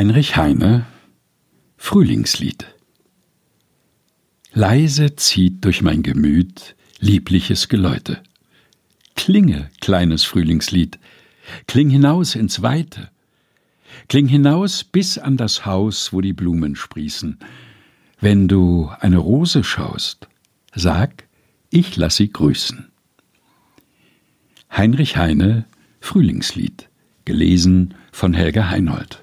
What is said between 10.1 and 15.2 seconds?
Frühlingslied, kling hinaus ins Weite, kling hinaus bis